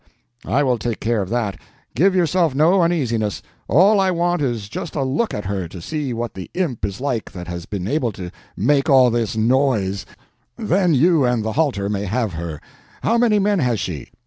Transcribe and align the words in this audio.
I 0.47 0.63
will 0.63 0.79
take 0.79 0.99
care 0.99 1.21
of 1.21 1.29
that; 1.29 1.59
give 1.93 2.15
yourself 2.15 2.55
no 2.55 2.81
uneasiness. 2.81 3.43
All 3.67 3.99
I 3.99 4.09
want 4.09 4.41
is 4.41 4.67
just 4.67 4.95
a 4.95 5.03
look 5.03 5.31
at 5.31 5.45
her, 5.45 5.67
to 5.67 5.79
see 5.79 6.11
what 6.11 6.33
the 6.33 6.49
imp 6.55 6.83
is 6.85 6.99
like 6.99 7.31
that 7.33 7.47
has 7.47 7.67
been 7.67 7.87
able 7.87 8.11
to 8.13 8.31
make 8.57 8.89
all 8.89 9.11
this 9.11 9.37
noise, 9.37 10.07
then 10.57 10.95
you 10.95 11.23
and 11.23 11.43
the 11.45 11.53
halter 11.53 11.87
may 11.87 12.05
have 12.05 12.33
her. 12.33 12.59
How 13.03 13.19
many 13.19 13.37
men 13.37 13.59
has 13.59 13.79
she?" 13.79 14.07